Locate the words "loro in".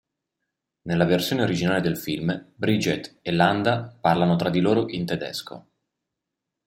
4.59-5.05